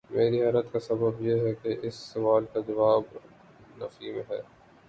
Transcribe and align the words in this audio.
میری 0.09 0.41
حیرت 0.41 0.71
کا 0.71 0.79
سبب 0.79 1.21
یہ 1.21 1.35
ہے 1.35 1.53
کہ 1.61 1.75
اس 1.81 1.95
سوال 1.95 2.45
کا 2.53 2.59
جواب 2.67 3.03
نفی 3.77 4.11
میں 4.11 4.23
ہے۔ 4.29 4.41